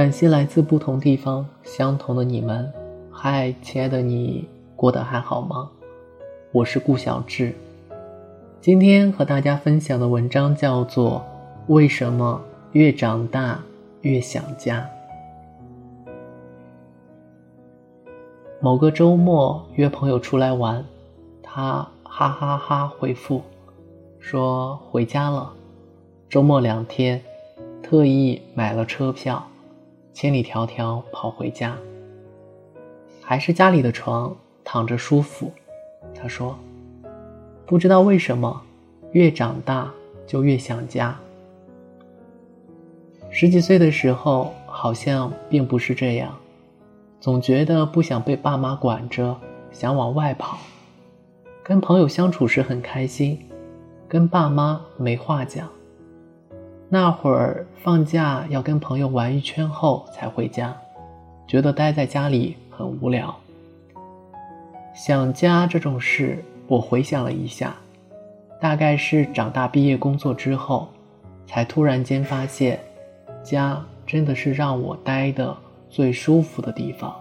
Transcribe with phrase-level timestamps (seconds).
[0.00, 2.72] 感谢来自不同地方相同的你们。
[3.12, 5.70] 嗨，亲爱的你，过得还好吗？
[6.52, 7.54] 我是顾小志。
[8.62, 11.22] 今天和大家分享的文章叫做
[11.74, 12.40] 《为什么
[12.72, 13.60] 越长大
[14.00, 14.88] 越想家》。
[18.58, 20.82] 某个周末约朋友出来玩，
[21.42, 23.42] 他哈哈哈回复
[24.18, 25.52] 说回家了。
[26.30, 27.20] 周末两天，
[27.82, 29.46] 特意买了车票。
[30.12, 31.76] 千里迢迢跑回家，
[33.22, 35.50] 还是家里的床躺着舒服。
[36.14, 36.58] 他说
[37.64, 38.60] ：“不知道为什么，
[39.12, 39.90] 越长大
[40.26, 41.16] 就越想家。
[43.30, 46.36] 十几岁的时候好像并不是这样，
[47.20, 49.38] 总觉得不想被爸妈管着，
[49.70, 50.58] 想往外跑。
[51.62, 53.38] 跟朋友相处时很开心，
[54.08, 55.68] 跟爸妈没话讲。”
[56.92, 60.76] 那会儿放假要跟朋友玩一圈后才回家，
[61.46, 63.32] 觉得待在家里很无聊。
[64.92, 67.76] 想家这种事，我回想了一下，
[68.60, 70.88] 大概是长大毕业工作之后，
[71.46, 72.80] 才突然间发现，
[73.40, 75.56] 家真的是让我待的
[75.88, 77.14] 最舒服的地方。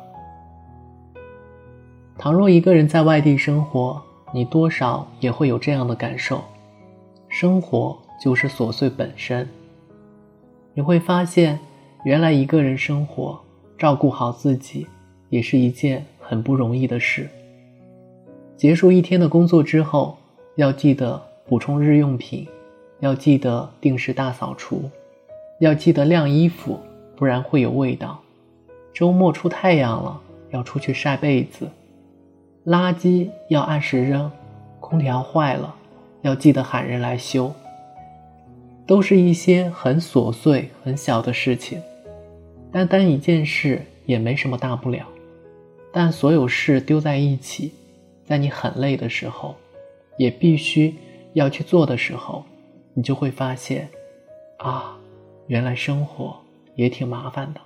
[2.17, 4.01] 倘若一个人在外地生活，
[4.33, 6.41] 你多少也会有这样的感受，
[7.27, 9.47] 生活就是琐碎本身。
[10.79, 11.59] 你会发现，
[12.05, 13.37] 原来一个人生活，
[13.77, 14.87] 照顾好自己，
[15.27, 17.27] 也是一件很不容易的事。
[18.55, 20.17] 结束一天的工作之后，
[20.55, 22.47] 要记得补充日用品，
[23.01, 24.89] 要记得定时大扫除，
[25.59, 26.79] 要记得晾衣服，
[27.17, 28.17] 不然会有味道。
[28.93, 30.17] 周末出太阳了，
[30.51, 31.67] 要出去晒被子。
[32.65, 34.31] 垃圾要按时扔，
[34.79, 35.75] 空调坏了，
[36.21, 37.53] 要记得喊人来修。
[38.89, 41.79] 都是一些很琐碎、很小的事情，
[42.71, 45.05] 单单一件事也没什么大不了。
[45.93, 47.71] 但所有事丢在一起，
[48.25, 49.53] 在你很累的时候，
[50.17, 50.95] 也必须
[51.33, 52.43] 要去做的时候，
[52.95, 53.87] 你就会发现，
[54.57, 54.97] 啊，
[55.45, 56.35] 原来生活
[56.73, 57.61] 也挺麻烦的。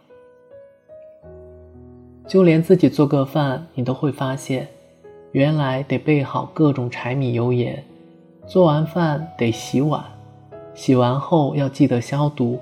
[2.28, 4.67] 就连自己做个饭，你都会发现，
[5.31, 7.81] 原来得备好各种柴米油盐，
[8.45, 10.03] 做完饭得洗碗。
[10.75, 12.59] 洗完后要记得消毒。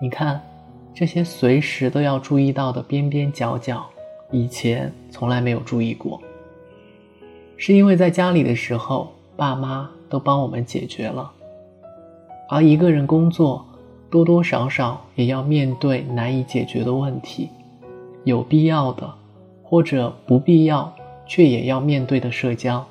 [0.00, 0.40] 你看，
[0.94, 3.84] 这些随时都要注意到的边边角角，
[4.30, 6.20] 以前从来没有注意过。
[7.56, 11.30] 是因为在家里的时候，爸妈都帮我们解决了。
[12.48, 13.66] 而一个人工作，
[14.08, 17.50] 多多少少也要面对难以解决的问题，
[18.24, 19.12] 有必要的，
[19.62, 20.90] 或者不必要
[21.26, 22.86] 却也要面对的社交。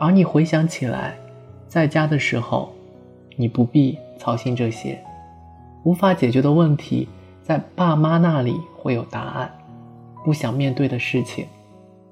[0.00, 1.16] 而你回想起来，
[1.68, 2.72] 在家的时候。
[3.36, 5.02] 你不必操心这些
[5.84, 7.08] 无法解决的问题，
[7.42, 9.52] 在爸妈那里会有答案。
[10.24, 11.46] 不想面对的事情，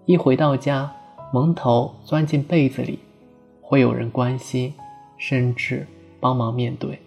[0.04, 0.91] 一回到家，
[1.32, 2.98] 蒙头钻进被子里，
[3.62, 4.75] 会有人关心，
[5.16, 5.86] 甚至
[6.19, 6.98] 帮忙面对。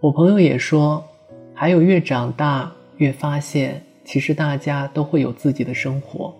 [0.00, 1.04] 我朋友也说，
[1.54, 6.34] 还有越长大越发现，其实大家都会有自己的生活。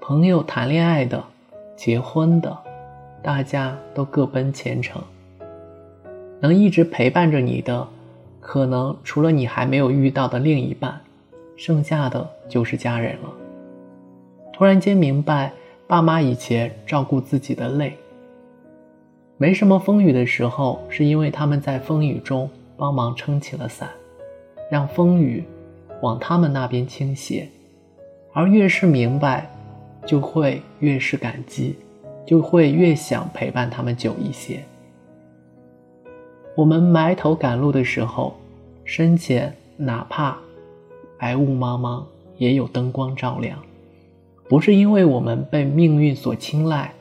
[0.00, 1.22] 朋友谈恋爱的，
[1.76, 2.67] 结婚的。
[3.22, 5.02] 大家都各奔前程，
[6.40, 7.86] 能一直陪伴着你的，
[8.40, 11.00] 可能除了你还没有遇到的另一半，
[11.56, 13.32] 剩下的就是家人了。
[14.52, 15.52] 突然间明白，
[15.86, 17.96] 爸妈以前照顾自己的累，
[19.36, 23.88] 没什么风雨的时候，是因为他们在风雨中帮忙撑起了伞，
[24.70, 25.44] 让风雨
[26.00, 27.48] 往他们那边倾斜，
[28.32, 29.50] 而越是明白，
[30.06, 31.76] 就会越是感激。
[32.28, 34.62] 就会越想陪伴他们久一些。
[36.54, 38.36] 我们埋头赶路的时候，
[38.84, 40.36] 身前哪怕
[41.18, 42.04] 白雾茫茫，
[42.36, 43.58] 也有灯光照亮。
[44.46, 46.92] 不是因为我们被命运所青睐，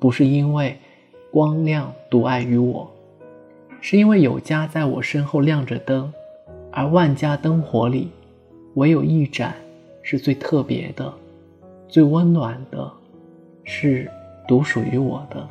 [0.00, 0.76] 不是因为
[1.30, 2.90] 光亮独爱于我，
[3.80, 6.12] 是因为有家在我身后亮着灯，
[6.72, 8.10] 而万家灯火里，
[8.74, 9.54] 唯有一盏
[10.02, 11.14] 是最特别的、
[11.86, 12.92] 最温暖的，
[13.62, 14.10] 是。
[14.46, 15.48] 独属于我的。